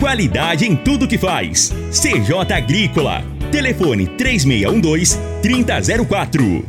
[0.00, 1.70] Qualidade em tudo que faz.
[1.90, 3.22] CJ Agrícola.
[3.52, 6.64] Telefone 3612-3004.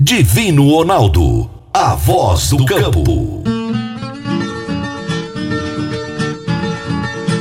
[0.00, 1.50] Divino Ronaldo.
[1.74, 3.42] A voz do campo.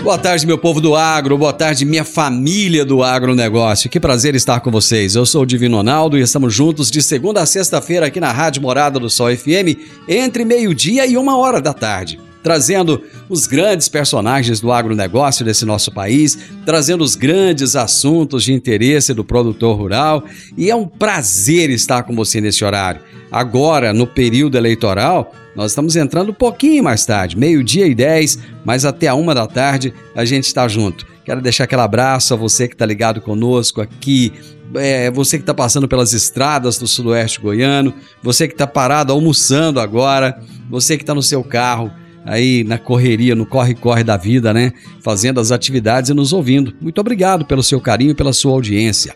[0.01, 3.91] Boa tarde, meu povo do agro, boa tarde, minha família do agronegócio.
[3.91, 5.13] Que prazer estar com vocês.
[5.13, 8.63] Eu sou o Divino Ronaldo e estamos juntos de segunda a sexta-feira aqui na Rádio
[8.63, 9.77] Morada do Sol FM,
[10.07, 15.91] entre meio-dia e uma hora da tarde trazendo os grandes personagens do agronegócio desse nosso
[15.91, 20.23] país, trazendo os grandes assuntos de interesse do produtor rural.
[20.57, 23.01] E é um prazer estar com você nesse horário.
[23.31, 28.85] Agora, no período eleitoral, nós estamos entrando um pouquinho mais tarde, meio-dia e dez, mas
[28.85, 31.05] até a uma da tarde a gente está junto.
[31.23, 34.33] Quero deixar aquele abraço a você que está ligado conosco aqui,
[34.75, 39.79] é, você que está passando pelas estradas do sudoeste goiano, você que está parado almoçando
[39.79, 41.91] agora, você que está no seu carro,
[42.25, 44.73] aí na correria, no corre-corre da vida, né?
[45.01, 46.73] Fazendo as atividades e nos ouvindo.
[46.79, 49.15] Muito obrigado pelo seu carinho e pela sua audiência.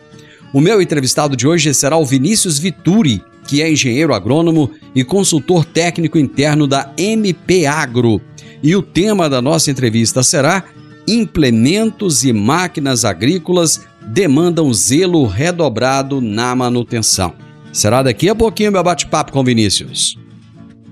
[0.52, 5.64] O meu entrevistado de hoje será o Vinícius Vituri, que é engenheiro agrônomo e consultor
[5.64, 8.20] técnico interno da MP Agro.
[8.62, 10.64] E o tema da nossa entrevista será
[11.08, 17.34] Implementos e máquinas agrícolas demandam zelo redobrado na manutenção.
[17.72, 20.18] Será daqui a pouquinho meu bate-papo com Vinícius.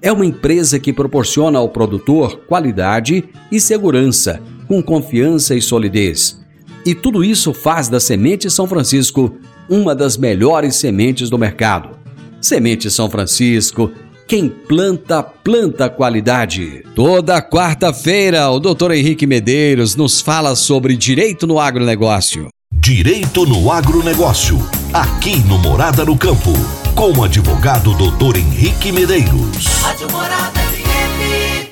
[0.00, 6.40] É uma empresa que proporciona ao produtor qualidade e segurança, com confiança e solidez.
[6.86, 9.34] E tudo isso faz da Semente São Francisco
[9.68, 11.98] uma das melhores sementes do mercado.
[12.40, 13.90] Semente São Francisco,
[14.26, 16.84] quem planta, planta qualidade.
[16.94, 18.92] Toda quarta-feira, o Dr.
[18.92, 22.48] Henrique Medeiros nos fala sobre direito no agronegócio.
[22.72, 24.58] Direito no agronegócio,
[24.92, 26.52] aqui no Morada no Campo
[26.98, 29.68] com o advogado doutor Henrique Medeiros.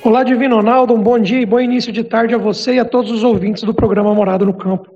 [0.01, 2.85] Olá, Divino Ronaldo, um bom dia e bom início de tarde a você e a
[2.85, 4.87] todos os ouvintes do programa Morada no Campo.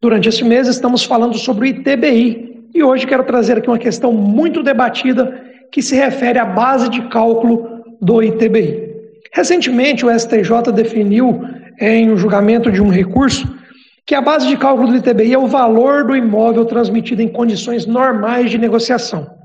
[0.00, 4.10] Durante este mês estamos falando sobre o ITBI e hoje quero trazer aqui uma questão
[4.10, 5.38] muito debatida
[5.70, 8.90] que se refere à base de cálculo do ITBI.
[9.34, 11.42] Recentemente, o STJ definiu,
[11.78, 13.46] em um julgamento de um recurso,
[14.06, 17.84] que a base de cálculo do ITBI é o valor do imóvel transmitido em condições
[17.84, 19.41] normais de negociação.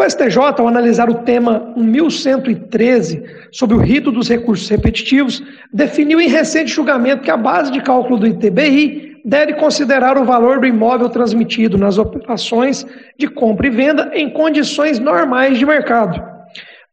[0.00, 3.22] O STJ, ao analisar o tema 1113
[3.52, 8.18] sobre o rito dos recursos repetitivos, definiu em recente julgamento que a base de cálculo
[8.18, 12.86] do ITBI deve considerar o valor do imóvel transmitido nas operações
[13.18, 16.18] de compra e venda em condições normais de mercado.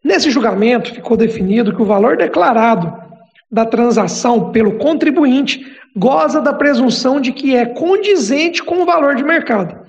[0.03, 2.93] Nesse julgamento, ficou definido que o valor declarado
[3.49, 5.65] da transação pelo contribuinte
[5.95, 9.79] goza da presunção de que é condizente com o valor de mercado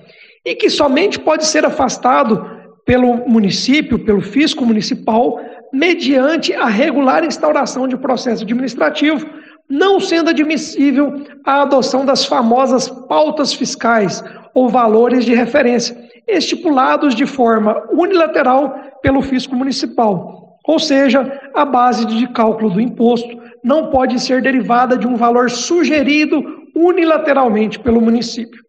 [0.45, 2.58] e que somente pode ser afastado
[2.89, 5.39] pelo município, pelo fisco municipal,
[5.71, 9.29] mediante a regular instauração de processo administrativo,
[9.69, 14.23] não sendo admissível a adoção das famosas pautas fiscais
[14.55, 15.95] ou valores de referência,
[16.27, 20.57] estipulados de forma unilateral pelo fisco municipal.
[20.65, 25.51] Ou seja, a base de cálculo do imposto não pode ser derivada de um valor
[25.51, 26.43] sugerido
[26.75, 28.63] unilateralmente pelo município.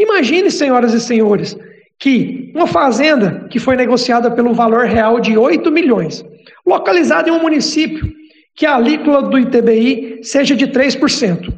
[0.00, 1.56] Imagine, senhoras e senhores,
[1.98, 6.24] que uma fazenda que foi negociada pelo valor real de 8 milhões,
[6.64, 8.12] localizada em um município
[8.54, 11.52] que a alíquota do ITBI seja de 3%.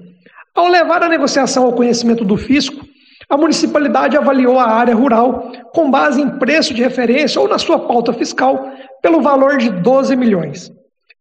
[0.54, 2.84] Ao levar a negociação ao conhecimento do fisco,
[3.28, 7.78] a municipalidade avaliou a área rural com base em preço de referência ou na sua
[7.78, 10.72] pauta fiscal pelo valor de 12 milhões,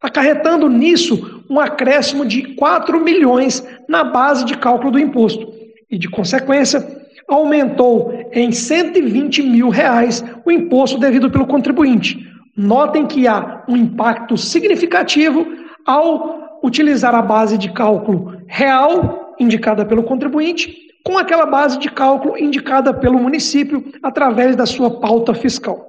[0.02, 5.52] acarretando nisso um acréscimo de 4 milhões na base de cálculo do imposto
[5.92, 12.26] e, de consequência, aumentou em 120 mil reais o imposto devido pelo contribuinte.
[12.56, 15.46] Notem que há um impacto significativo
[15.86, 22.38] ao utilizar a base de cálculo real indicada pelo contribuinte com aquela base de cálculo
[22.38, 25.88] indicada pelo município através da sua pauta fiscal.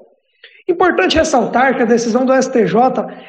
[0.69, 2.75] Importante ressaltar que a decisão do STJ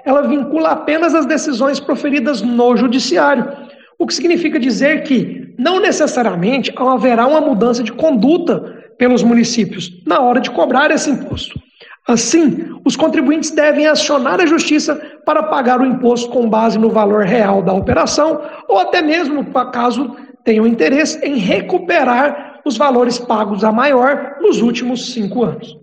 [0.06, 3.52] ela vincula apenas as decisões proferidas no judiciário,
[3.98, 10.22] o que significa dizer que não necessariamente haverá uma mudança de conduta pelos municípios na
[10.22, 11.60] hora de cobrar esse imposto.
[12.08, 14.96] Assim, os contribuintes devem acionar a justiça
[15.26, 20.16] para pagar o imposto com base no valor real da operação ou até mesmo, caso
[20.46, 25.78] tenham interesse, em recuperar os valores pagos a maior nos últimos cinco anos.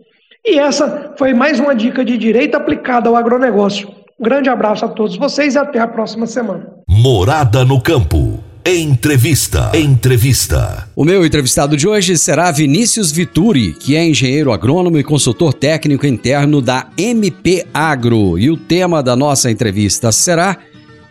[0.45, 3.89] E essa foi mais uma dica de direito aplicada ao agronegócio.
[4.19, 6.67] Um grande abraço a todos vocês e até a próxima semana.
[6.89, 8.36] Morada no Campo.
[8.69, 9.71] Entrevista.
[9.77, 10.89] Entrevista.
[10.97, 16.05] O meu entrevistado de hoje será Vinícius Vituri, que é engenheiro agrônomo e consultor técnico
[16.05, 18.37] interno da MP Agro.
[18.37, 20.59] E o tema da nossa entrevista será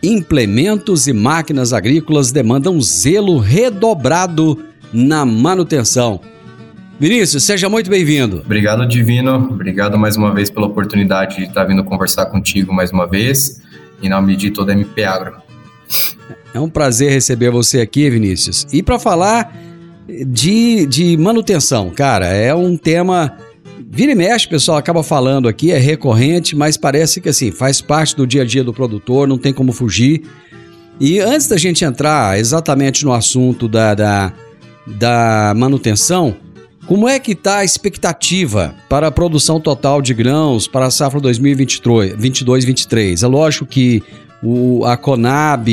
[0.02, 4.62] Implementos e máquinas agrícolas demandam zelo redobrado
[4.92, 6.20] na manutenção.
[7.00, 8.42] Vinícius, seja muito bem-vindo.
[8.44, 9.34] Obrigado, Divino.
[9.34, 13.62] Obrigado mais uma vez pela oportunidade de estar vindo conversar contigo mais uma vez,
[14.02, 15.45] em nome de toda a MP Agro.
[16.54, 18.66] É um prazer receber você aqui, Vinícius.
[18.72, 19.54] E para falar
[20.26, 23.36] de, de manutenção, cara, é um tema.
[23.88, 28.16] Vira e mexe, pessoal acaba falando aqui, é recorrente, mas parece que assim, faz parte
[28.16, 30.22] do dia a dia do produtor, não tem como fugir.
[30.98, 34.32] E antes da gente entrar exatamente no assunto da, da,
[34.86, 36.36] da manutenção,
[36.86, 41.20] como é que está a expectativa para a produção total de grãos para a safra
[41.20, 43.22] 2022-23?
[43.22, 44.02] É lógico que
[44.46, 45.68] o, a Conab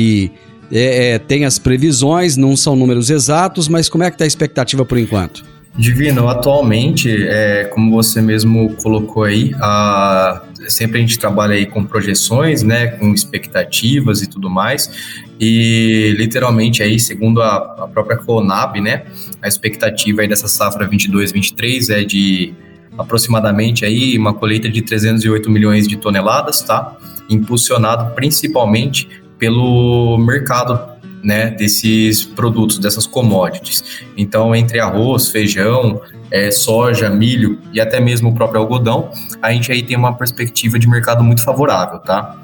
[0.72, 4.26] é, é, tem as previsões, não são números exatos, mas como é que está a
[4.26, 5.44] expectativa por enquanto?
[5.76, 11.84] Divino, atualmente, é, como você mesmo colocou aí, a, sempre a gente trabalha aí com
[11.84, 14.90] projeções, né, com expectativas e tudo mais,
[15.38, 19.04] e literalmente aí, segundo a, a própria Conab, né,
[19.42, 22.54] a expectativa aí dessa safra 22-23 é de
[22.96, 26.96] aproximadamente aí uma colheita de 308 milhões de toneladas, tá?
[27.28, 33.82] Impulsionado principalmente pelo mercado né, desses produtos, dessas commodities.
[34.16, 36.00] Então, entre arroz, feijão,
[36.30, 39.10] é, soja, milho e até mesmo o próprio algodão,
[39.40, 42.36] a gente aí tem uma perspectiva de mercado muito favorável, tá?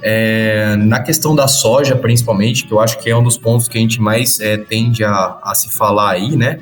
[0.00, 3.76] É, na questão da soja, principalmente, que eu acho que é um dos pontos que
[3.76, 6.60] a gente mais é, tende a, a, se falar aí, né?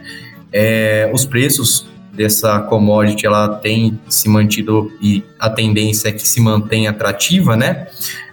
[0.52, 6.40] É, os preços dessa commodity ela tem se mantido e a tendência é que se
[6.40, 7.88] mantenha atrativa, né?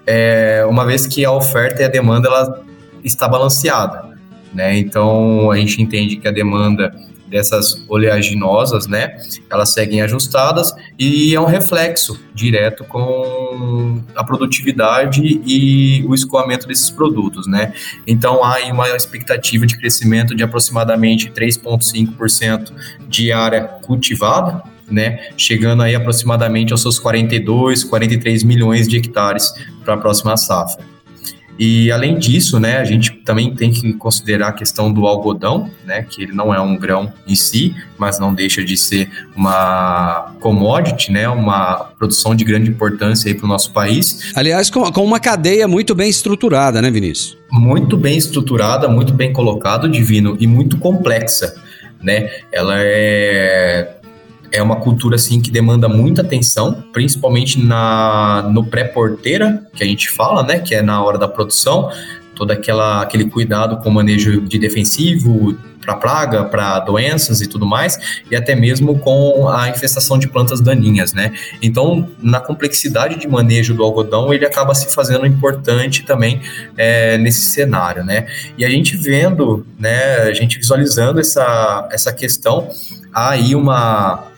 [0.05, 2.63] É, uma vez que a oferta e a demanda ela
[3.03, 4.17] está balanceada,
[4.53, 4.77] né?
[4.77, 6.93] Então a gente entende que a demanda
[7.33, 9.17] dessas oleaginosas, né?
[9.49, 16.91] Elas seguem ajustadas e é um reflexo direto com a produtividade e o escoamento desses
[16.91, 17.73] produtos, né?
[18.05, 22.71] Então há uma expectativa de crescimento de aproximadamente 3,5%
[23.09, 25.31] de área cultivada, né?
[25.35, 29.51] Chegando aí aproximadamente aos seus 42, 43 milhões de hectares
[29.83, 30.92] para a próxima safra.
[31.57, 36.03] E além disso, né, a gente também tem que considerar a questão do algodão, né,
[36.09, 41.11] que ele não é um grão em si, mas não deixa de ser uma commodity,
[41.11, 44.31] né, uma produção de grande importância aí para o nosso país.
[44.35, 47.37] Aliás, com, com uma cadeia muito bem estruturada, né, Vinícius?
[47.51, 51.55] Muito bem estruturada, muito bem colocado, Divino, e muito complexa,
[52.01, 52.31] né?
[52.51, 53.97] Ela é
[54.53, 60.09] é uma cultura assim que demanda muita atenção, principalmente na no pré-porteira, que a gente
[60.09, 61.89] fala, né, que é na hora da produção,
[62.35, 67.65] todo aquela, aquele cuidado com o manejo de defensivo para praga, para doenças e tudo
[67.65, 71.33] mais, e até mesmo com a infestação de plantas daninhas, né?
[71.61, 76.41] Então, na complexidade de manejo do algodão, ele acaba se fazendo importante também
[76.77, 78.27] é, nesse cenário, né?
[78.57, 82.69] E a gente vendo, né, a gente visualizando essa, essa questão,
[83.13, 84.31] há aí uma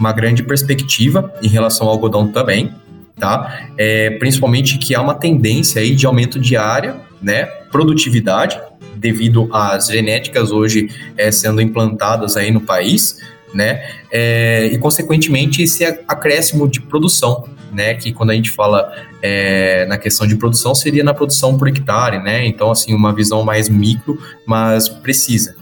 [0.00, 2.74] uma grande perspectiva em relação ao algodão também,
[3.18, 3.68] tá?
[3.76, 7.44] É, principalmente que há uma tendência aí de aumento de área, né?
[7.70, 8.58] Produtividade,
[8.96, 13.18] devido às genéticas hoje é, sendo implantadas aí no país,
[13.52, 13.82] né?
[14.10, 17.94] É, e consequentemente esse acréscimo de produção, né?
[17.94, 18.90] Que quando a gente fala
[19.22, 22.46] é, na questão de produção, seria na produção por hectare, né?
[22.46, 25.54] Então, assim, uma visão mais micro, mas precisa.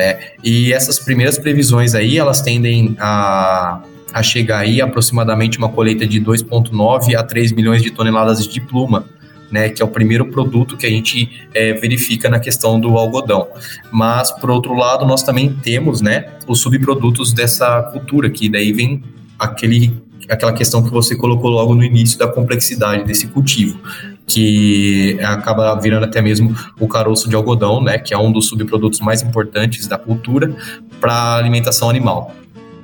[0.00, 0.18] Né?
[0.42, 6.18] E essas primeiras previsões aí, elas tendem a, a chegar aí aproximadamente uma colheita de
[6.18, 9.04] 2,9 a 3 milhões de toneladas de pluma,
[9.50, 13.48] né, que é o primeiro produto que a gente é, verifica na questão do algodão.
[13.92, 19.02] Mas, por outro lado, nós também temos né, os subprodutos dessa cultura, que daí vem
[19.38, 19.92] aquele,
[20.30, 23.78] aquela questão que você colocou logo no início da complexidade desse cultivo,
[24.26, 29.00] que acaba virando até mesmo o caroço de algodão, né, que é um dos subprodutos
[29.00, 30.54] mais importantes da cultura
[31.00, 32.34] para a alimentação animal.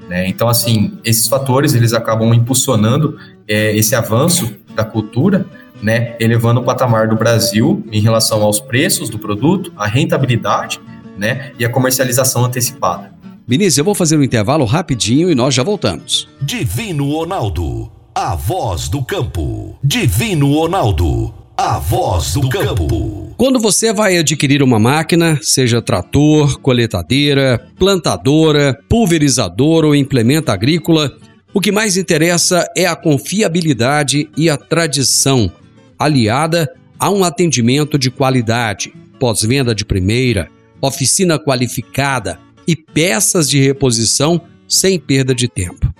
[0.08, 0.28] Né?
[0.28, 5.46] Então, assim, esses fatores eles acabam impulsionando é, esse avanço da cultura
[5.82, 10.80] né, elevando o patamar do Brasil em relação aos preços do produto, a rentabilidade,
[11.16, 13.12] né, e a comercialização antecipada.
[13.48, 16.28] Vinícius, eu vou fazer um intervalo rapidinho e nós já voltamos.
[16.42, 19.78] Divino Ronaldo, a voz do campo.
[19.84, 23.32] Divino Ronaldo, a voz do campo.
[23.36, 31.16] Quando você vai adquirir uma máquina, seja trator, coletadeira, plantadora, pulverizador ou implemento agrícola,
[31.54, 35.52] o que mais interessa é a confiabilidade e a tradição
[35.96, 40.48] aliada a um atendimento de qualidade, pós-venda de primeira,
[40.82, 45.92] oficina qualificada e peças de reposição sem perda de tempo.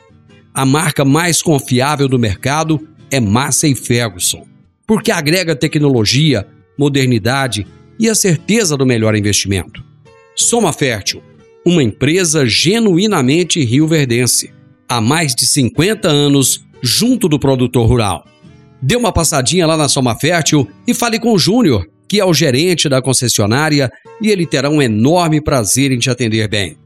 [0.53, 4.47] A marca mais confiável do mercado é Massey Ferguson,
[4.87, 6.47] porque agrega tecnologia,
[6.79, 7.67] modernidade
[7.99, 9.85] e a certeza do melhor investimento.
[10.35, 11.23] Soma Fértil,
[11.65, 14.53] uma empresa genuinamente rioverdense,
[14.89, 18.27] há mais de 50 anos junto do produtor rural
[18.81, 22.35] Dê uma passadinha lá na Soma Fértil e fale com o Júnior, que é o
[22.35, 26.77] gerente da concessionária, e ele terá um enorme prazer em te atender bem.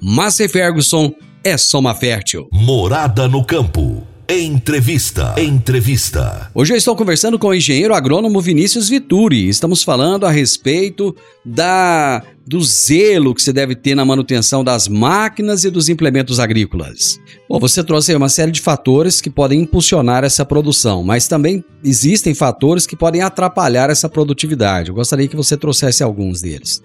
[0.00, 2.48] Márcia Ferguson é Soma Fértil.
[2.52, 4.06] Morada no campo.
[4.28, 5.34] Entrevista.
[5.38, 6.50] Entrevista.
[6.52, 9.48] Hoje eu estou conversando com o engenheiro agrônomo Vinícius Vituri.
[9.48, 15.64] Estamos falando a respeito da do zelo que você deve ter na manutenção das máquinas
[15.64, 17.18] e dos implementos agrícolas.
[17.48, 21.64] Bom, você trouxe aí uma série de fatores que podem impulsionar essa produção, mas também
[21.82, 24.90] existem fatores que podem atrapalhar essa produtividade.
[24.90, 26.80] Eu gostaria que você trouxesse alguns deles.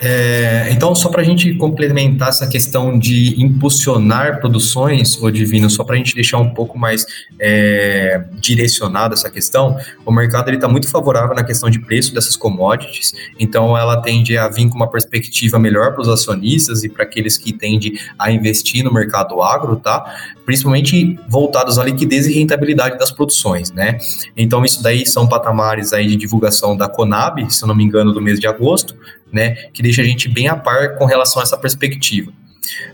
[0.00, 5.82] É, então, só para a gente complementar essa questão de impulsionar produções, o Divino, só
[5.82, 7.06] para a gente deixar um pouco mais
[7.40, 13.14] é, direcionada essa questão, o mercado está muito favorável na questão de preço dessas commodities,
[13.38, 17.38] então ela tende a vir com uma perspectiva melhor para os acionistas e para aqueles
[17.38, 20.04] que tendem a investir no mercado agro, tá?
[20.44, 23.98] Principalmente voltados à liquidez e rentabilidade das produções, né?
[24.36, 28.12] Então, isso daí são patamares aí de divulgação da Conab, se eu não me engano,
[28.12, 28.94] do mês de agosto,
[29.32, 32.32] né, que deixa a gente bem a par com relação a essa perspectiva.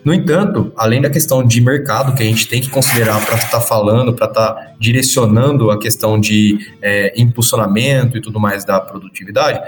[0.04, 3.50] No entanto, além da questão de mercado que a gente tem que considerar para estar
[3.50, 8.80] tá falando, para estar tá direcionando a questão de é, impulsionamento e tudo mais da
[8.80, 9.60] produtividade,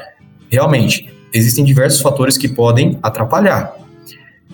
[0.50, 3.74] realmente existem diversos fatores que podem atrapalhar.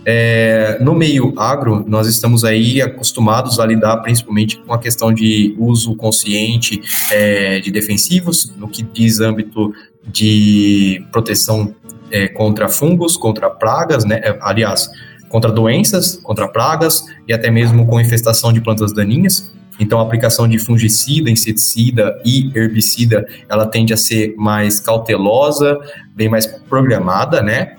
[0.05, 5.55] É, no meio agro, nós estamos aí acostumados a lidar principalmente com a questão de
[5.59, 9.73] uso consciente é, de defensivos, no que diz âmbito
[10.07, 11.75] de proteção
[12.11, 14.21] é, contra fungos, contra pragas, né?
[14.23, 14.89] É, aliás,
[15.29, 19.53] contra doenças, contra pragas e até mesmo com infestação de plantas daninhas.
[19.81, 25.79] Então, a aplicação de fungicida, inseticida e herbicida, ela tende a ser mais cautelosa,
[26.15, 27.77] bem mais programada, né?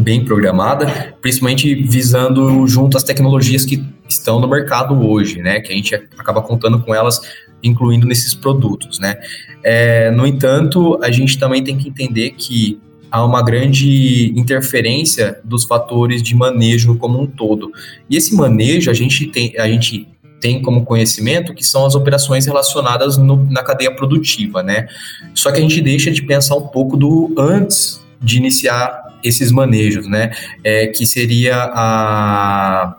[0.00, 5.58] Bem programada, principalmente visando junto às tecnologias que estão no mercado hoje, né?
[5.58, 7.20] Que a gente acaba contando com elas,
[7.64, 9.16] incluindo nesses produtos, né?
[9.64, 15.64] É, no entanto, a gente também tem que entender que há uma grande interferência dos
[15.64, 17.72] fatores de manejo como um todo.
[18.08, 20.06] E esse manejo a gente tem, a gente
[20.40, 24.86] tem como conhecimento que são as operações relacionadas no, na cadeia produtiva, né?
[25.34, 30.08] Só que a gente deixa de pensar um pouco do antes de iniciar esses manejos,
[30.08, 30.30] né?
[30.64, 32.96] É, que seria a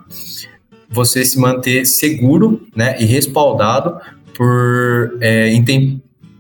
[0.90, 3.96] você se manter seguro, né, e respaldado
[4.36, 5.52] por é,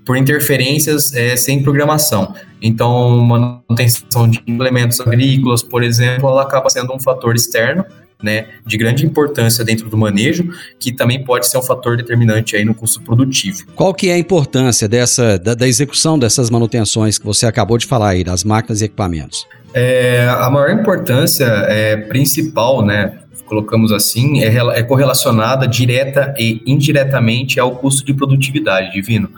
[0.05, 2.33] por interferências é, sem programação.
[2.59, 7.85] Então, manutenção de implementos agrícolas, por exemplo, ela acaba sendo um fator externo,
[8.21, 12.65] né, de grande importância dentro do manejo, que também pode ser um fator determinante aí
[12.65, 13.65] no custo produtivo.
[13.75, 17.85] Qual que é a importância dessa da, da execução dessas manutenções que você acabou de
[17.85, 19.45] falar aí, das máquinas e equipamentos?
[19.73, 27.59] É, a maior importância é, principal, né, colocamos assim, é, é correlacionada direta e indiretamente
[27.59, 29.29] ao custo de produtividade, Divino.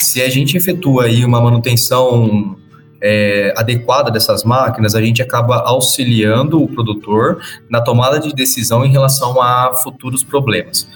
[0.00, 2.56] Se a gente efetua aí uma manutenção
[3.00, 8.90] é, adequada dessas máquinas, a gente acaba auxiliando o produtor na tomada de decisão em
[8.90, 10.86] relação a futuros problemas.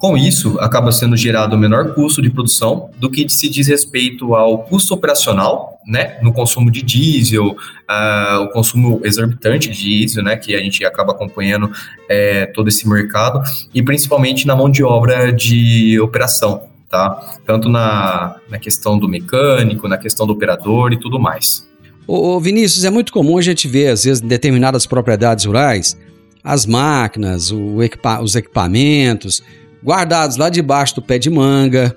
[0.00, 4.60] Com isso, acaba sendo gerado menor custo de produção do que se diz respeito ao
[4.60, 10.54] custo operacional, né, no consumo de diesel, uh, o consumo exorbitante de diesel, né, que
[10.54, 11.70] a gente acaba acompanhando
[12.08, 13.42] é, todo esse mercado,
[13.74, 17.38] e principalmente na mão de obra de operação, tá?
[17.44, 21.68] Tanto na, na questão do mecânico, na questão do operador e tudo mais.
[22.06, 25.94] Ô, Vinícius, é muito comum a gente ver, às vezes, em determinadas propriedades rurais,
[26.42, 27.52] as máquinas,
[27.82, 29.42] equipa os equipamentos,
[29.82, 31.96] guardados lá debaixo do pé de manga,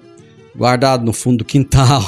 [0.56, 2.04] guardado no fundo do quintal.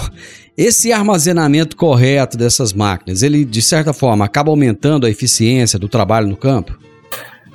[0.57, 6.27] Esse armazenamento correto dessas máquinas, ele de certa forma acaba aumentando a eficiência do trabalho
[6.27, 6.77] no campo?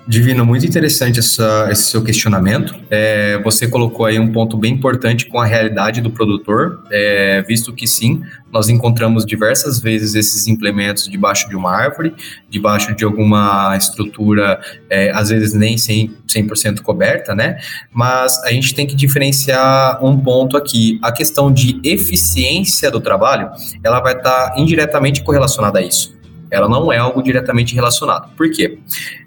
[0.08, 2.74] Divino, muito interessante essa, esse seu questionamento.
[2.90, 7.72] É, você colocou aí um ponto bem importante com a realidade do produtor, é, visto
[7.72, 12.14] que sim, nós encontramos diversas vezes esses implementos debaixo de uma árvore,
[12.48, 16.10] debaixo de alguma estrutura, é, às vezes nem 100%,
[16.56, 17.58] 100 coberta, né?
[17.92, 20.98] Mas a gente tem que diferenciar um ponto aqui.
[21.02, 23.50] A questão de eficiência do trabalho,
[23.84, 26.19] ela vai estar indiretamente correlacionada a isso
[26.50, 28.30] ela não é algo diretamente relacionado.
[28.36, 28.78] Por quê?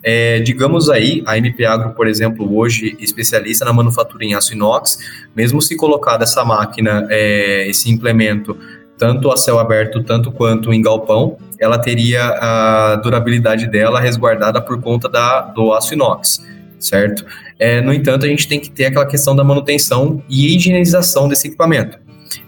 [0.04, 4.98] É, digamos aí, a MP Agro, por exemplo, hoje especialista na manufatura em aço inox,
[5.36, 8.58] mesmo se colocar dessa máquina, é, esse implemento,
[8.98, 14.80] tanto a céu aberto, tanto quanto em galpão, ela teria a durabilidade dela resguardada por
[14.82, 16.46] conta da, do aço inox,
[16.80, 17.26] certo?
[17.58, 21.48] É, no entanto, a gente tem que ter aquela questão da manutenção e higienização desse
[21.48, 21.98] equipamento.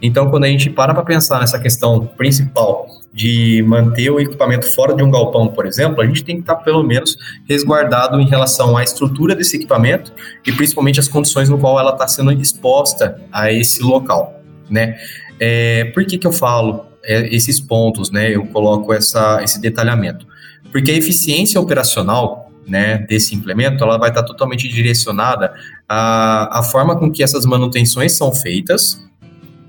[0.01, 4.93] Então, quando a gente para para pensar nessa questão principal de manter o equipamento fora
[4.93, 7.15] de um galpão, por exemplo, a gente tem que estar pelo menos
[7.47, 10.11] resguardado em relação à estrutura desse equipamento
[10.45, 14.97] e principalmente as condições no qual ela está sendo exposta a esse local, né?
[15.39, 18.35] É, por que, que eu falo é, esses pontos, né?
[18.35, 20.27] Eu coloco essa, esse detalhamento.
[20.69, 25.53] Porque a eficiência operacional né, desse implemento, ela vai estar totalmente direcionada
[25.87, 28.99] à, à forma com que essas manutenções são feitas,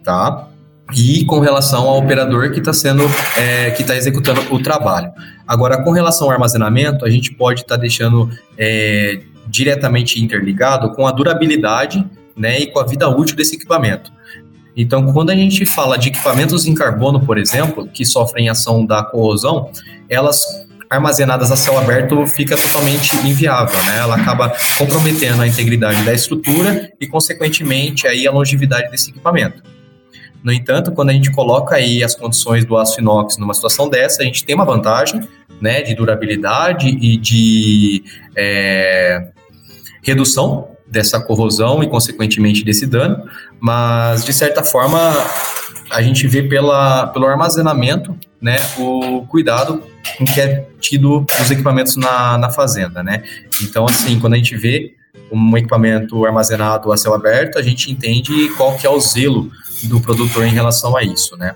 [0.02, 0.48] tá?
[0.94, 3.04] E com relação ao operador que está sendo
[3.36, 5.10] é, que está executando o trabalho.
[5.46, 11.06] Agora, com relação ao armazenamento, a gente pode estar tá deixando é, diretamente interligado com
[11.06, 12.04] a durabilidade
[12.36, 14.12] né, e com a vida útil desse equipamento.
[14.76, 19.02] Então, quando a gente fala de equipamentos em carbono, por exemplo, que sofrem ação da
[19.02, 19.70] corrosão,
[20.08, 20.44] elas
[20.88, 23.98] armazenadas a céu aberto fica totalmente inviável, né?
[23.98, 29.62] Ela acaba comprometendo a integridade da estrutura e, consequentemente, aí a longevidade desse equipamento.
[30.42, 34.22] No entanto, quando a gente coloca aí as condições do aço inox numa situação dessa,
[34.22, 35.20] a gente tem uma vantagem
[35.60, 38.04] né, de durabilidade e de
[38.36, 39.28] é,
[40.02, 43.24] redução dessa corrosão e, consequentemente, desse dano,
[43.58, 44.98] mas, de certa forma,
[45.90, 49.82] a gente vê pela, pelo armazenamento né, o cuidado
[50.16, 53.02] com que é tido os equipamentos na, na fazenda.
[53.02, 53.22] Né?
[53.62, 54.94] Então, assim, quando a gente vê
[55.30, 59.50] um equipamento armazenado a céu aberto, a gente entende qual que é o zelo
[59.84, 61.54] do produtor em relação a isso, né?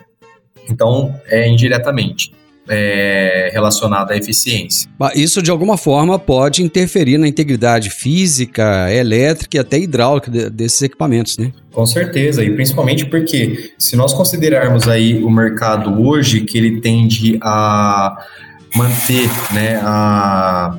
[0.68, 2.32] Então, é indiretamente
[2.68, 4.88] é, relacionado à eficiência.
[5.14, 11.36] Isso, de alguma forma, pode interferir na integridade física, elétrica e até hidráulica desses equipamentos,
[11.36, 11.52] né?
[11.72, 17.38] Com certeza, e principalmente porque se nós considerarmos aí o mercado hoje, que ele tende
[17.42, 18.24] a
[18.74, 20.76] manter né, a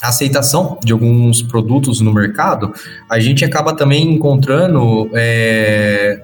[0.00, 2.72] aceitação de alguns produtos no mercado,
[3.08, 6.22] a gente acaba também encontrando é,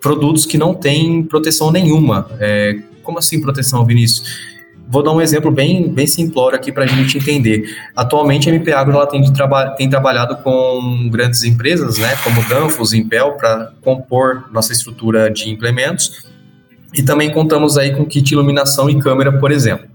[0.00, 2.28] produtos que não têm proteção nenhuma.
[2.38, 4.56] É, como assim proteção, Vinícius?
[4.88, 7.64] Vou dar um exemplo bem, bem simplório aqui para a gente entender.
[7.96, 12.92] Atualmente, a MP Agro ela tem, traba tem trabalhado com grandes empresas, né, como Danfoss,
[12.92, 16.24] Impel, para compor nossa estrutura de implementos
[16.96, 19.86] e também contamos aí com kit iluminação e câmera, por exemplo.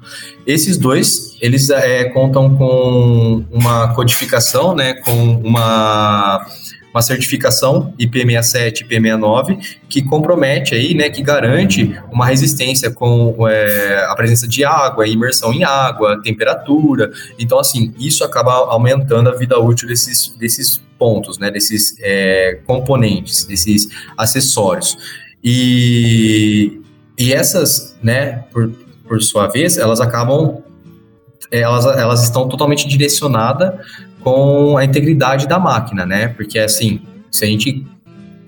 [0.46, 6.46] Esses dois, eles é, contam com uma codificação, né, com uma,
[6.92, 14.16] uma certificação IP67 IP69 que compromete aí, né, que garante uma resistência com é, a
[14.16, 17.12] presença de água, imersão em água, temperatura.
[17.38, 23.46] Então, assim, isso acaba aumentando a vida útil desses, desses pontos, né, desses é, componentes,
[23.46, 24.98] desses acessórios.
[25.44, 26.82] E
[27.22, 28.72] e essas, né, por,
[29.12, 30.64] por sua vez, elas acabam,
[31.52, 33.74] elas, elas estão totalmente direcionadas
[34.22, 36.30] com a integridade da máquina, né?
[36.30, 37.86] Porque assim, se a gente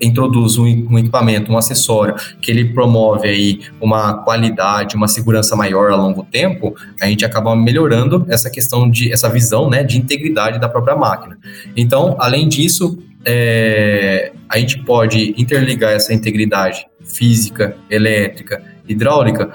[0.00, 5.92] introduz um, um, equipamento, um acessório que ele promove aí uma qualidade, uma segurança maior
[5.92, 10.58] a longo tempo, a gente acaba melhorando essa questão de essa visão, né, de integridade
[10.58, 11.38] da própria máquina.
[11.76, 19.52] Então, além disso, é, a gente pode interligar essa integridade física, elétrica, hidráulica,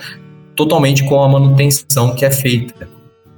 [0.60, 2.90] totalmente com a manutenção que é feita,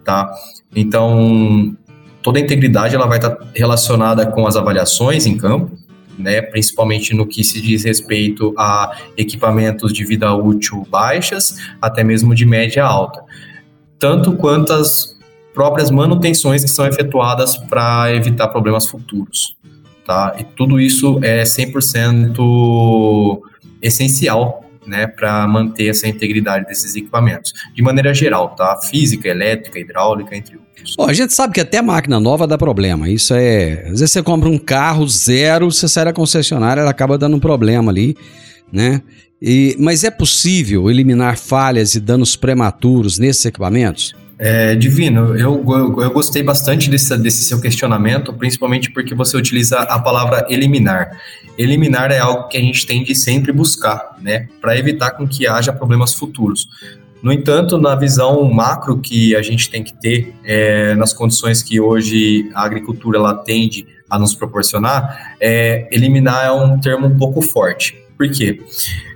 [0.03, 0.33] tá?
[0.75, 1.77] Então,
[2.23, 5.77] toda a integridade ela vai estar relacionada com as avaliações em campo,
[6.17, 12.33] né, principalmente no que se diz respeito a equipamentos de vida útil baixas, até mesmo
[12.33, 13.23] de média alta,
[13.99, 15.15] tanto quanto as
[15.53, 19.55] próprias manutenções que são efetuadas para evitar problemas futuros,
[20.07, 20.35] tá?
[20.39, 23.39] E tudo isso é 100%
[23.79, 27.53] essencial né, para manter essa integridade desses equipamentos.
[27.73, 28.79] De maneira geral, tá?
[28.89, 30.95] Física, elétrica, hidráulica, entre outros.
[30.95, 33.09] Bom, a gente sabe que até máquina nova dá problema.
[33.09, 33.83] Isso é.
[33.85, 37.39] Às vezes você compra um carro zero, você sai da concessionária, ela acaba dando um
[37.39, 38.15] problema ali,
[38.71, 39.01] né?
[39.41, 44.13] E, mas é possível eliminar falhas e danos prematuros nesses equipamentos?
[44.43, 49.77] É, Divino, eu, eu, eu, gostei bastante desse, desse seu questionamento, principalmente porque você utiliza
[49.81, 51.11] a palavra eliminar.
[51.55, 55.45] Eliminar é algo que a gente tem de sempre buscar, né, para evitar com que
[55.45, 56.67] haja problemas futuros.
[57.21, 61.79] No entanto, na visão macro que a gente tem que ter, é, nas condições que
[61.79, 67.43] hoje a agricultura ela tende a nos proporcionar, é, eliminar é um termo um pouco
[67.43, 68.00] forte.
[68.21, 68.61] Por quê?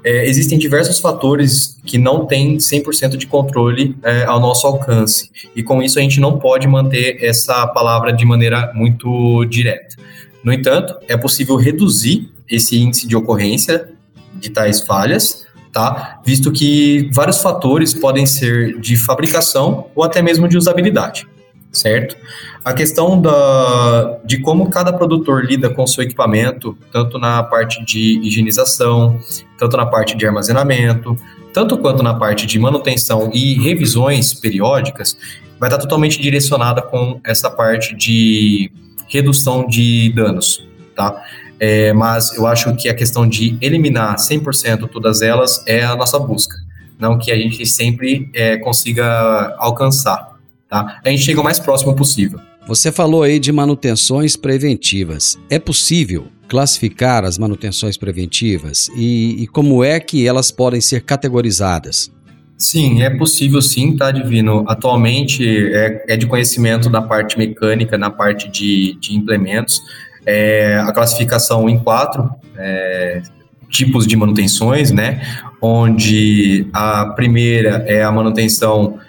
[0.04, 5.62] É, existem diversos fatores que não têm 100% de controle é, ao nosso alcance, e
[5.62, 9.96] com isso a gente não pode manter essa palavra de maneira muito direta.
[10.44, 13.92] No entanto, é possível reduzir esse índice de ocorrência
[14.34, 16.20] de tais falhas, tá?
[16.26, 21.28] Visto que vários fatores podem ser de fabricação ou até mesmo de usabilidade
[21.76, 22.16] certo?
[22.64, 27.84] A questão da, de como cada produtor lida com o seu equipamento, tanto na parte
[27.86, 29.20] de higienização,
[29.58, 31.18] tanto na parte de armazenamento,
[31.54, 35.18] tanto quanto na parte de manutenção e revisões periódicas,
[35.60, 38.72] vai estar totalmente direcionada com essa parte de
[39.08, 41.24] redução de danos, tá?
[41.60, 46.20] É, mas eu acho que a questão de eliminar 100% todas elas é a nossa
[46.20, 46.58] busca,
[47.00, 50.35] não que a gente sempre é, consiga alcançar.
[50.70, 51.00] Tá?
[51.04, 52.40] A gente chega o mais próximo possível.
[52.68, 55.38] Você falou aí de manutenções preventivas.
[55.50, 62.12] É possível classificar as manutenções preventivas e, e como é que elas podem ser categorizadas?
[62.58, 64.64] Sim, é possível sim, tá, Divino?
[64.68, 69.82] Atualmente é, é de conhecimento da parte mecânica, na parte de, de implementos,
[70.26, 73.22] é, a classificação em quatro é,
[73.70, 75.22] tipos de manutenções, né?
[75.62, 79.00] Onde a primeira é a manutenção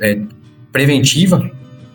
[0.00, 0.20] é,
[0.74, 1.48] preventiva,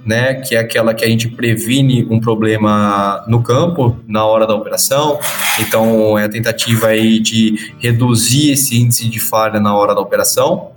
[0.06, 4.56] né, que é aquela que a gente previne um problema no campo na hora da
[4.56, 5.20] operação.
[5.60, 10.72] Então, é a tentativa aí de reduzir esse índice de falha na hora da operação.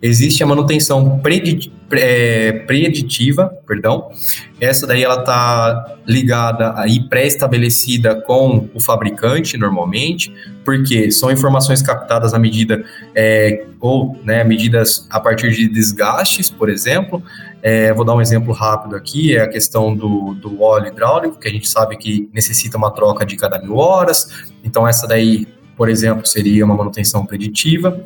[0.00, 1.20] Existe a manutenção
[1.92, 4.10] é, preditiva, perdão.
[4.60, 10.32] Essa daí ela está ligada aí pré-estabelecida com o fabricante normalmente,
[10.64, 16.68] porque são informações captadas à medida é, ou né, medidas a partir de desgastes, por
[16.68, 17.22] exemplo.
[17.60, 21.48] É, vou dar um exemplo rápido aqui, é a questão do, do óleo hidráulico, que
[21.48, 24.46] a gente sabe que necessita uma troca de cada mil horas.
[24.62, 28.00] Então essa daí, por exemplo, seria uma manutenção preditiva.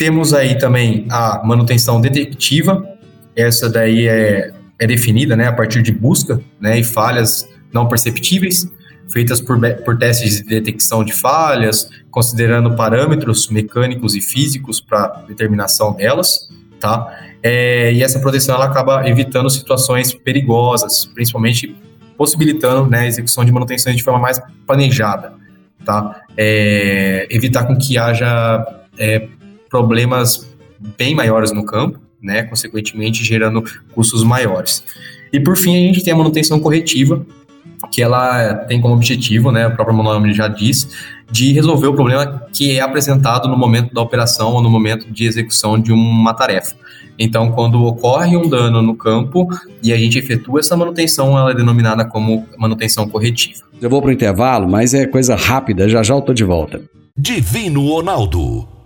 [0.00, 2.88] Temos aí também a manutenção detectiva,
[3.36, 8.66] essa daí é, é definida né, a partir de busca né, e falhas não perceptíveis,
[9.12, 15.92] feitas por, por testes de detecção de falhas, considerando parâmetros mecânicos e físicos para determinação
[15.92, 16.48] delas,
[16.80, 17.14] tá?
[17.42, 21.76] É, e essa proteção ela acaba evitando situações perigosas, principalmente
[22.16, 25.34] possibilitando né, a execução de manutenções de forma mais planejada,
[25.84, 26.22] tá?
[26.38, 28.66] É, evitar com que haja
[28.98, 29.28] é,
[29.70, 30.46] problemas
[30.98, 33.62] bem maiores no campo, né, consequentemente gerando
[33.94, 34.84] custos maiores.
[35.32, 37.24] E por fim, a gente tem a manutenção corretiva,
[37.90, 40.88] que ela tem como objetivo, né, o próprio nome já diz,
[41.30, 45.24] de resolver o problema que é apresentado no momento da operação ou no momento de
[45.24, 46.74] execução de uma tarefa.
[47.18, 49.46] Então, quando ocorre um dano no campo
[49.82, 53.62] e a gente efetua essa manutenção, ela é denominada como manutenção corretiva.
[53.80, 56.82] Eu vou para o intervalo, mas é coisa rápida, já já eu tô de volta.
[57.16, 58.66] Divino Ronaldo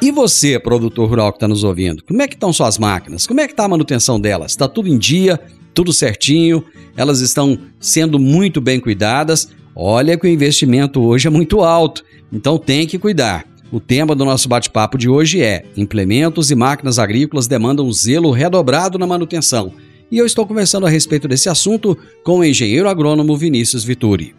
[0.00, 3.26] E você, produtor rural que está nos ouvindo, como é que estão suas máquinas?
[3.26, 4.52] Como é que está a manutenção delas?
[4.52, 5.40] Está tudo em dia?
[5.72, 6.62] Tudo certinho?
[6.96, 9.48] Elas estão sendo muito bem cuidadas?
[9.74, 13.46] Olha que o investimento hoje é muito alto, então tem que cuidar.
[13.72, 18.98] O tema do nosso bate-papo de hoje é: Implementos e máquinas agrícolas demandam zelo redobrado
[18.98, 19.72] na manutenção.
[20.10, 24.34] E eu estou conversando a respeito desse assunto com o engenheiro agrônomo Vinícius Vituri.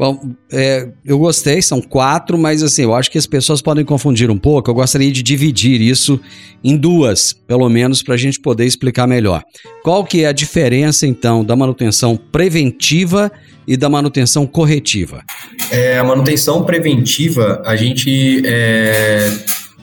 [0.00, 0.18] Bom,
[0.50, 4.38] é, eu gostei, são quatro, mas assim, eu acho que as pessoas podem confundir um
[4.38, 4.70] pouco.
[4.70, 6.18] Eu gostaria de dividir isso
[6.64, 9.42] em duas, pelo menos, para a gente poder explicar melhor.
[9.82, 13.30] Qual que é a diferença, então, da manutenção preventiva
[13.68, 15.22] e da manutenção corretiva?
[15.70, 19.30] É, a manutenção preventiva, a gente é,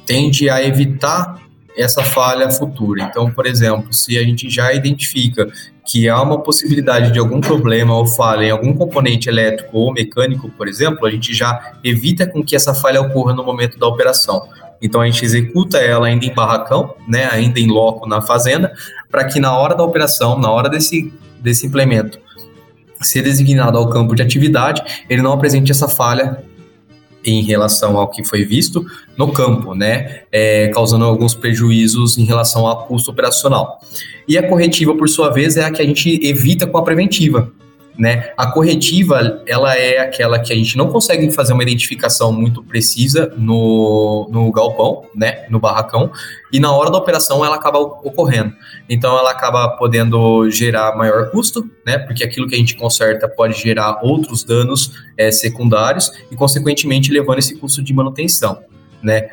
[0.04, 1.40] tende a evitar
[1.78, 3.04] essa falha futura.
[3.04, 5.48] Então, por exemplo, se a gente já identifica
[5.88, 10.50] que há uma possibilidade de algum problema ou falha em algum componente elétrico ou mecânico,
[10.50, 14.50] por exemplo, a gente já evita com que essa falha ocorra no momento da operação.
[14.82, 18.74] Então a gente executa ela ainda em barracão, né, ainda em loco na fazenda,
[19.10, 22.20] para que na hora da operação, na hora desse, desse implemento
[23.02, 26.44] ser designado ao campo de atividade, ele não apresente essa falha
[27.28, 28.86] em relação ao que foi visto
[29.18, 33.80] no campo, né, é, causando alguns prejuízos em relação ao custo operacional.
[34.28, 37.52] E a corretiva, por sua vez, é a que a gente evita com a preventiva,
[37.98, 38.32] né?
[38.38, 43.34] A corretiva, ela é aquela que a gente não consegue fazer uma identificação muito precisa
[43.36, 46.12] no, no galpão, né, no barracão,
[46.52, 48.54] e na hora da operação ela acaba ocorrendo.
[48.88, 53.60] Então ela acaba podendo gerar maior custo, né, porque aquilo que a gente conserta pode
[53.60, 58.60] gerar outros danos é, secundários e, consequentemente, levando esse custo de manutenção,
[59.02, 59.30] né.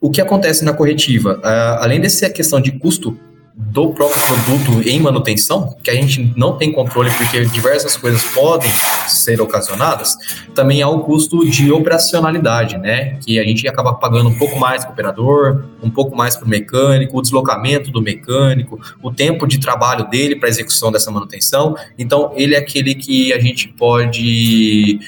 [0.00, 1.38] O que acontece na corretiva?
[1.38, 3.18] Uh, além dessa questão de custo
[3.56, 8.68] do próprio produto em manutenção, que a gente não tem controle porque diversas coisas podem
[9.06, 10.16] ser ocasionadas,
[10.56, 13.16] também há o custo de operacionalidade, né?
[13.24, 16.46] Que a gente acaba pagando um pouco mais para o operador, um pouco mais para
[16.46, 21.76] o mecânico, o deslocamento do mecânico, o tempo de trabalho dele para execução dessa manutenção.
[21.96, 24.98] Então, ele é aquele que a gente pode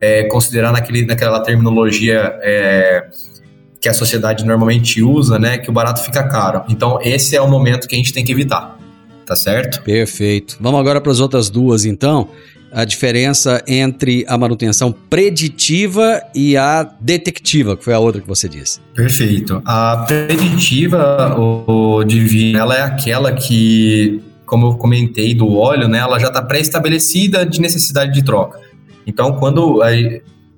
[0.00, 2.38] é, considerar naquele, naquela terminologia.
[2.40, 3.08] É,
[3.80, 5.56] que a sociedade normalmente usa, né?
[5.56, 6.62] Que o barato fica caro.
[6.68, 8.78] Então, esse é o momento que a gente tem que evitar.
[9.24, 9.82] Tá certo?
[9.82, 10.58] Perfeito.
[10.60, 12.28] Vamos agora para as outras duas, então.
[12.72, 18.48] A diferença entre a manutenção preditiva e a detectiva, que foi a outra que você
[18.48, 18.80] disse.
[18.94, 19.60] Perfeito.
[19.64, 25.98] A preditiva, o, o Divino, ela é aquela que, como eu comentei do óleo, né?
[25.98, 28.60] Ela já está pré-estabelecida de necessidade de troca.
[29.06, 29.80] Então, quando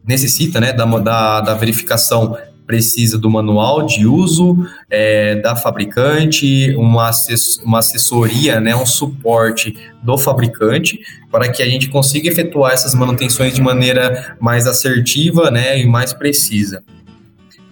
[0.06, 4.56] necessita né, da, da, da verificação precisa do manual de uso
[4.88, 11.68] é, da fabricante, uma, assess uma assessoria, né, um suporte do fabricante, para que a
[11.68, 16.82] gente consiga efetuar essas manutenções de maneira mais assertiva né, e mais precisa.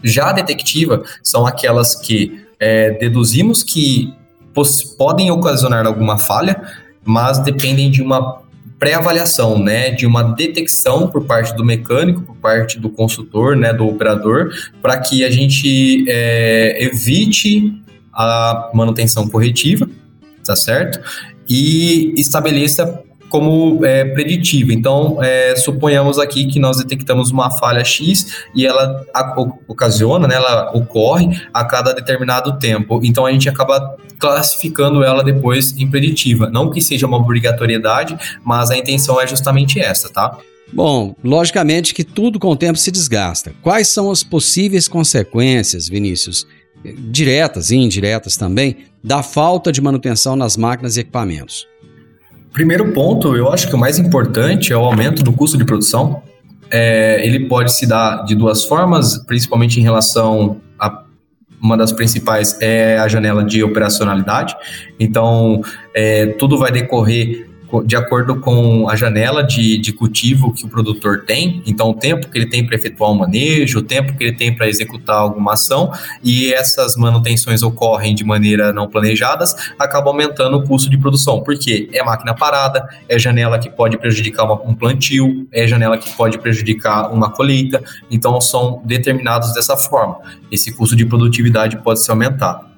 [0.03, 4.12] Já a detectiva são aquelas que é, deduzimos que
[4.98, 6.61] podem ocasionar alguma falha,
[7.05, 8.42] mas dependem de uma
[8.80, 13.86] pré-avaliação, né, de uma detecção por parte do mecânico, por parte do consultor, né, do
[13.86, 17.74] operador, para que a gente é, evite
[18.12, 19.86] a manutenção corretiva,
[20.42, 20.98] tá certo?
[21.46, 24.72] E estabeleça como é, preditiva.
[24.74, 29.02] Então, é, suponhamos aqui que nós detectamos uma falha X e ela
[29.66, 33.00] ocasiona, né, ela ocorre a cada determinado tempo.
[33.02, 36.50] Então, a gente acaba classificando ela depois em preditiva.
[36.50, 40.36] Não que seja uma obrigatoriedade, mas a intenção é justamente essa, tá?
[40.72, 43.52] Bom, logicamente que tudo com o tempo se desgasta.
[43.62, 46.46] Quais são as possíveis consequências, Vinícius,
[46.84, 51.66] diretas e indiretas também, da falta de manutenção nas máquinas e equipamentos?
[52.52, 56.22] Primeiro ponto, eu acho que o mais importante é o aumento do custo de produção.
[56.70, 61.02] É, ele pode se dar de duas formas, principalmente em relação a
[61.62, 64.56] uma das principais é a janela de operacionalidade.
[64.98, 65.60] Então,
[65.94, 67.49] é, tudo vai decorrer
[67.85, 72.28] de acordo com a janela de, de cultivo que o produtor tem, então o tempo
[72.28, 75.52] que ele tem para efetuar um manejo, o tempo que ele tem para executar alguma
[75.52, 81.42] ação, e essas manutenções ocorrem de maneira não planejadas, acaba aumentando o custo de produção,
[81.42, 86.11] porque é máquina parada, é janela que pode prejudicar uma, um plantio, é janela que
[86.16, 90.18] pode prejudicar uma colheita, então são determinados dessa forma.
[90.50, 92.69] Esse custo de produtividade pode ser aumentado.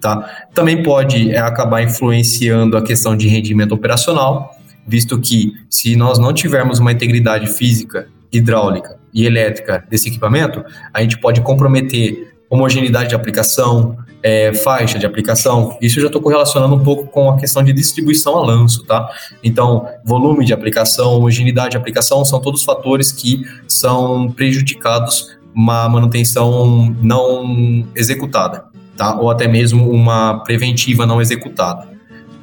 [0.00, 0.46] Tá?
[0.54, 4.50] Também pode é, acabar influenciando a questão de rendimento operacional,
[4.86, 11.02] visto que se nós não tivermos uma integridade física, hidráulica e elétrica desse equipamento, a
[11.02, 15.76] gente pode comprometer homogeneidade de aplicação, é, faixa de aplicação.
[15.80, 19.08] Isso eu já estou correlacionando um pouco com a questão de distribuição a lanço, tá?
[19.42, 26.94] Então, volume de aplicação, homogeneidade de aplicação são todos fatores que são prejudicados uma manutenção
[27.00, 28.65] não executada,
[28.96, 29.18] tá?
[29.18, 31.88] Ou até mesmo uma preventiva não executada,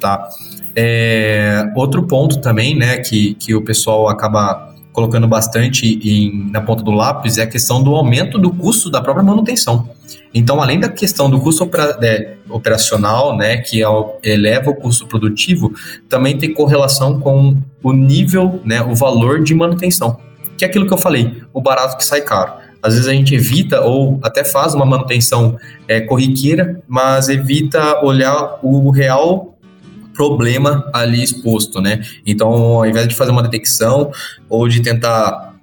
[0.00, 0.28] tá?
[0.76, 6.82] É, outro ponto também, né, que, que o pessoal acaba colocando bastante em, na ponta
[6.82, 9.88] do lápis é a questão do aumento do custo da própria manutenção.
[10.32, 11.68] Então, além da questão do custo
[12.00, 13.82] é, operacional, né, que
[14.22, 15.72] eleva o custo produtivo,
[16.08, 20.18] também tem correlação com o nível, né, o valor de manutenção,
[20.56, 22.63] que é aquilo que eu falei, o barato que sai caro.
[22.84, 25.56] Às vezes a gente evita ou até faz uma manutenção
[25.88, 29.56] é, corriqueira, mas evita olhar o real
[30.12, 32.02] problema ali exposto, né?
[32.26, 34.12] Então, ao invés de fazer uma detecção
[34.50, 35.54] ou de tentar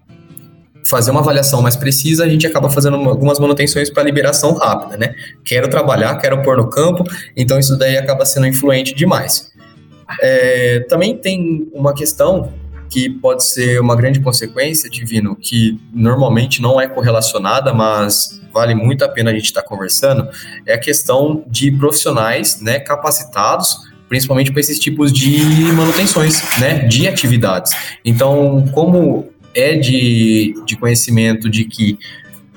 [0.84, 5.14] fazer uma avaliação mais precisa, a gente acaba fazendo algumas manutenções para liberação rápida, né?
[5.46, 7.04] Quero trabalhar, quero pôr no campo,
[7.38, 9.52] então isso daí acaba sendo influente demais.
[10.20, 12.52] É, também tem uma questão
[12.92, 19.06] que pode ser uma grande consequência, Divino, que normalmente não é correlacionada, mas vale muito
[19.06, 20.28] a pena a gente estar tá conversando,
[20.66, 27.08] é a questão de profissionais né, capacitados principalmente para esses tipos de manutenções, né, de
[27.08, 27.72] atividades.
[28.04, 31.98] Então, como é de, de conhecimento de que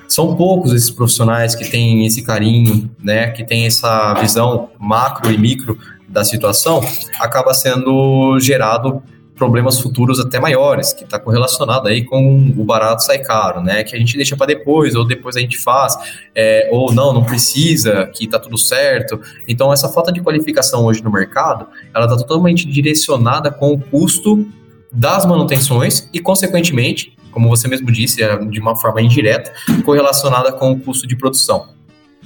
[0.05, 5.37] são poucos esses profissionais que têm esse carinho, né, que têm essa visão macro e
[5.37, 6.81] micro da situação,
[7.21, 9.01] acaba sendo gerado
[9.35, 13.83] problemas futuros até maiores, que está correlacionado aí com o barato sai caro, né?
[13.83, 15.95] Que a gente deixa para depois, ou depois a gente faz,
[16.33, 19.19] é, ou não, não precisa, que está tudo certo.
[19.47, 24.47] Então, essa falta de qualificação hoje no mercado, ela está totalmente direcionada com o custo
[24.91, 30.71] das manutenções e, consequentemente, como você mesmo disse, é, de uma forma indireta, correlacionada com
[30.71, 31.75] o custo de produção.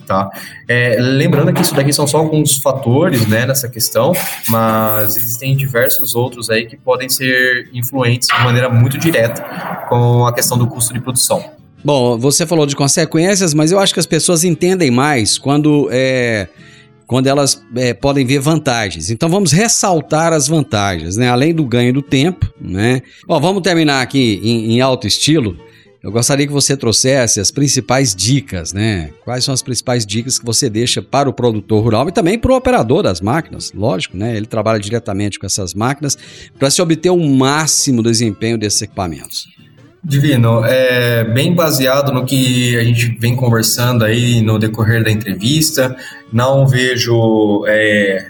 [0.10, 0.28] Tá?
[0.68, 4.12] É, lembrando que isso daqui são só alguns fatores né, nessa questão,
[4.48, 9.44] mas existem diversos outros aí que podem ser influentes de maneira muito direta
[9.88, 11.52] com a questão do custo de produção.
[11.86, 16.48] Bom, você falou de consequências, mas eu acho que as pessoas entendem mais quando é,
[17.06, 19.12] quando elas é, podem ver vantagens.
[19.12, 21.30] Então vamos ressaltar as vantagens, né?
[21.30, 23.04] Além do ganho do tempo, né?
[23.28, 25.56] Bom, vamos terminar aqui em, em alto estilo.
[26.02, 29.10] Eu gostaria que você trouxesse as principais dicas, né?
[29.26, 32.54] Quais são as principais dicas que você deixa para o produtor rural e também para
[32.54, 34.38] o operador das máquinas, lógico, né?
[34.38, 36.18] Ele trabalha diretamente com essas máquinas
[36.58, 39.48] para se obter o máximo desempenho desses equipamentos.
[40.02, 45.94] Divino, é bem baseado no que a gente vem conversando aí no decorrer da entrevista.
[46.32, 48.30] Não vejo é,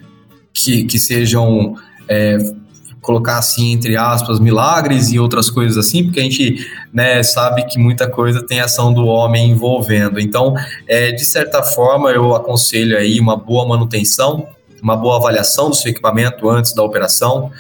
[0.52, 1.76] que, que sejam
[2.08, 2.38] é,
[3.10, 7.80] colocar assim, entre aspas, milagres e outras coisas assim, porque a gente né, sabe que
[7.80, 10.20] muita coisa tem ação do homem envolvendo.
[10.20, 10.54] Então,
[10.88, 14.48] é, de certa forma, eu aconselho aí uma boa manutenção,
[14.80, 17.52] uma boa avaliação do seu equipamento antes da operação,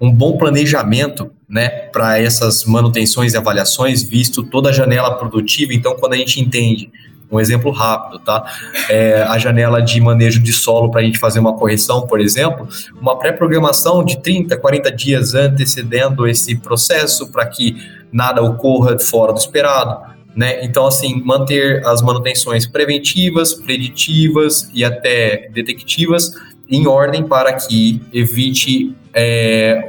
[0.00, 5.72] um bom planejamento né, para essas manutenções e avaliações, visto toda a janela produtiva.
[5.72, 6.90] Então, quando a gente entende
[7.30, 8.44] um exemplo rápido, tá?
[8.88, 12.68] É, a janela de manejo de solo para a gente fazer uma correção, por exemplo,
[13.00, 17.76] uma pré-programação de 30, 40 dias antecedendo esse processo para que
[18.12, 20.14] nada ocorra fora do esperado.
[20.34, 20.64] Né?
[20.64, 26.32] Então, assim, manter as manutenções preventivas, preditivas e até detectivas
[26.68, 29.88] em ordem para que evite é,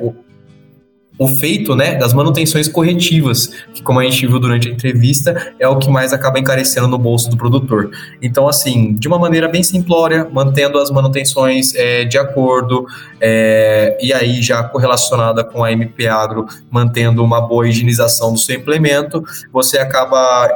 [1.28, 5.78] feito né, das manutenções corretivas, que como a gente viu durante a entrevista, é o
[5.78, 7.90] que mais acaba encarecendo no bolso do produtor.
[8.22, 12.86] Então, assim, de uma maneira bem simplória, mantendo as manutenções é, de acordo,
[13.20, 18.56] é, e aí já correlacionada com a MP Agro, mantendo uma boa higienização do seu
[18.56, 20.50] implemento, você acaba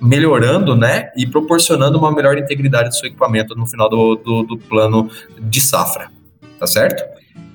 [0.00, 4.58] melhorando, né, e proporcionando uma melhor integridade do seu equipamento no final do, do, do
[4.58, 6.10] plano de safra,
[6.58, 7.02] tá certo?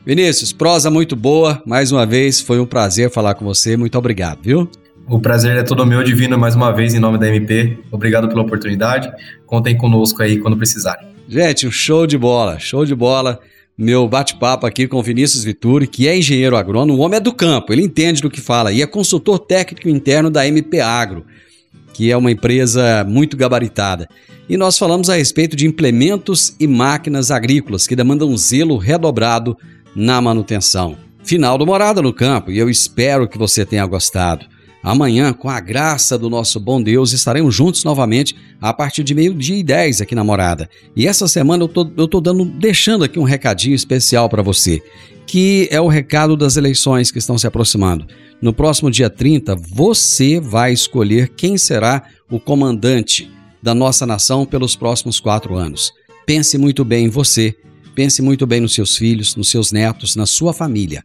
[0.09, 1.61] Vinícius, prosa muito boa.
[1.67, 3.77] Mais uma vez, foi um prazer falar com você.
[3.77, 4.67] Muito obrigado, viu?
[5.07, 7.77] O prazer é todo meu, Divino, mais uma vez, em nome da MP.
[7.91, 9.07] Obrigado pela oportunidade.
[9.45, 11.07] Contem conosco aí quando precisarem.
[11.27, 13.39] Gente, um show de bola, show de bola.
[13.77, 17.31] Meu bate-papo aqui com o Vinícius Vituri, que é engenheiro agrônomo, o homem é do
[17.31, 21.23] campo, ele entende do que fala e é consultor técnico interno da MP Agro,
[21.93, 24.09] que é uma empresa muito gabaritada.
[24.49, 29.55] E nós falamos a respeito de implementos e máquinas agrícolas que demandam um zelo redobrado
[29.95, 30.97] na manutenção.
[31.23, 34.45] Final do Morada no Campo e eu espero que você tenha gostado.
[34.81, 39.57] Amanhã, com a graça do nosso bom Deus, estaremos juntos novamente a partir de meio-dia
[39.57, 40.69] e 10 aqui na Morada.
[40.95, 44.81] E essa semana eu tô, eu tô dando, deixando aqui um recadinho especial para você,
[45.27, 48.07] que é o recado das eleições que estão se aproximando.
[48.41, 53.29] No próximo dia 30, você vai escolher quem será o comandante
[53.61, 55.91] da nossa nação pelos próximos quatro anos.
[56.25, 57.53] Pense muito bem em você,
[57.99, 61.03] pense muito bem nos seus filhos, nos seus netos, na sua família.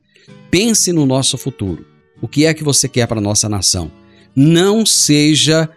[0.48, 1.84] Pense no nosso futuro.
[2.22, 3.90] O que é que você quer para a nossa nação?
[4.36, 5.68] Não seja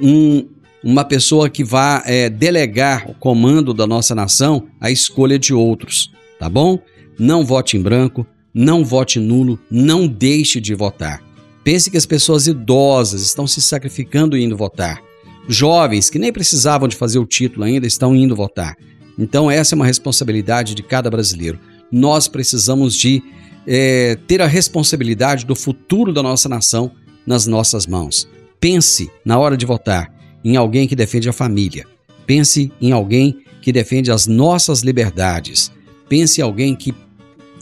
[0.00, 0.46] um,
[0.80, 6.12] uma pessoa que vá é, delegar o comando da nossa nação à escolha de outros,
[6.38, 6.78] tá bom?
[7.18, 11.20] Não vote em branco, não vote nulo, não deixe de votar.
[11.64, 15.02] Pense que as pessoas idosas estão se sacrificando indo votar.
[15.48, 18.76] Jovens que nem precisavam de fazer o título ainda estão indo votar.
[19.20, 21.60] Então, essa é uma responsabilidade de cada brasileiro.
[21.92, 23.22] Nós precisamos de
[23.66, 26.90] é, ter a responsabilidade do futuro da nossa nação
[27.26, 28.26] nas nossas mãos.
[28.58, 30.10] Pense, na hora de votar,
[30.42, 31.86] em alguém que defende a família.
[32.26, 35.70] Pense em alguém que defende as nossas liberdades.
[36.08, 36.94] Pense em alguém que,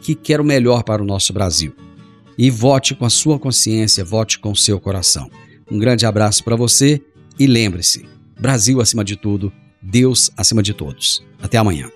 [0.01, 1.75] que quer o melhor para o nosso Brasil.
[2.37, 5.29] E vote com a sua consciência, vote com o seu coração.
[5.69, 7.03] Um grande abraço para você
[7.37, 8.05] e lembre-se:
[8.39, 9.53] Brasil acima de tudo,
[9.83, 11.23] Deus acima de todos.
[11.41, 11.89] Até amanhã.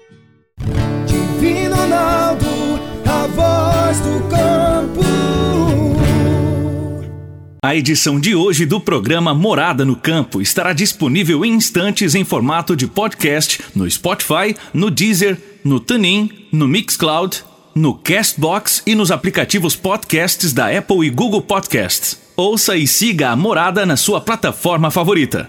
[1.06, 2.46] Divino Ronaldo,
[3.06, 5.02] a voz do campo.
[7.64, 12.74] A edição de hoje do programa Morada no Campo estará disponível em instantes em formato
[12.74, 19.76] de podcast no Spotify, no Deezer, no TuneIn, no Mixcloud, no Castbox e nos aplicativos
[19.76, 22.20] podcasts da Apple e Google Podcasts.
[22.36, 25.48] Ouça e siga a Morada na sua plataforma favorita.